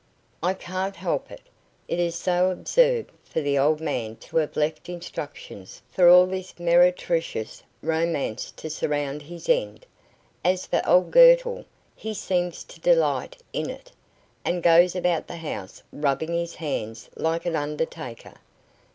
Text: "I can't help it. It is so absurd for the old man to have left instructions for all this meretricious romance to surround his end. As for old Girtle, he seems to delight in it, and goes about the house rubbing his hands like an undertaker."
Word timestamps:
"I 0.41 0.55
can't 0.55 0.95
help 0.95 1.31
it. 1.31 1.41
It 1.87 1.99
is 1.99 2.15
so 2.15 2.49
absurd 2.49 3.11
for 3.23 3.39
the 3.39 3.59
old 3.59 3.79
man 3.79 4.15
to 4.15 4.37
have 4.37 4.57
left 4.57 4.89
instructions 4.89 5.83
for 5.91 6.09
all 6.09 6.25
this 6.25 6.57
meretricious 6.57 7.61
romance 7.83 8.49
to 8.57 8.67
surround 8.71 9.21
his 9.21 9.47
end. 9.47 9.85
As 10.43 10.65
for 10.65 10.81
old 10.87 11.11
Girtle, 11.11 11.65
he 11.95 12.15
seems 12.15 12.63
to 12.63 12.79
delight 12.79 13.37
in 13.53 13.69
it, 13.69 13.91
and 14.43 14.63
goes 14.63 14.95
about 14.95 15.27
the 15.27 15.37
house 15.37 15.83
rubbing 15.93 16.33
his 16.33 16.55
hands 16.55 17.07
like 17.15 17.45
an 17.45 17.55
undertaker." 17.55 18.39